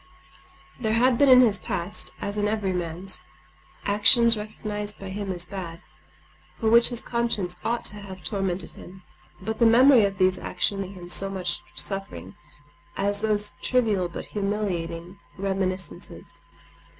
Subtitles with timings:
[0.79, 3.23] There had been in his past, as in every man's,
[3.85, 5.83] actions, recognized by him as bad,
[6.59, 9.03] for which his conscience ought to have tormented him;
[9.39, 12.35] but the memory of these evil actions was far from causing him so much suffering
[12.97, 16.41] as those trivial but humiliating reminiscences.